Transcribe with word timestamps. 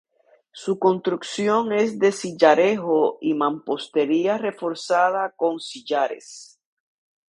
Su 0.51 0.79
construcción 0.79 1.71
es 1.73 1.99
de 1.99 2.11
sillarejo 2.11 3.19
y 3.21 3.35
mampostería 3.35 4.39
reforzada 4.39 5.29
con 5.37 5.59
sillares. 5.59 6.59